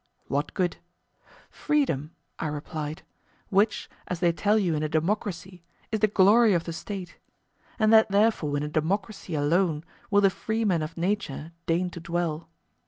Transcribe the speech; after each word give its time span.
What 0.25 0.55
good? 0.55 0.77
Freedom, 1.51 2.15
I 2.39 2.47
replied; 2.47 3.03
which, 3.49 3.87
as 4.07 4.19
they 4.19 4.31
tell 4.31 4.57
you 4.57 4.73
in 4.73 4.81
a 4.81 4.89
democracy, 4.89 5.61
is 5.91 5.99
the 5.99 6.07
glory 6.07 6.55
of 6.55 6.63
the 6.63 6.73
State—and 6.73 7.93
that 7.93 8.09
therefore 8.09 8.57
in 8.57 8.63
a 8.63 8.67
democracy 8.67 9.35
alone 9.35 9.83
will 10.09 10.21
the 10.21 10.31
freeman 10.31 10.81
of 10.81 10.97
nature 10.97 11.51
deign 11.67 11.91
to 11.91 11.99
dwell. 11.99 12.49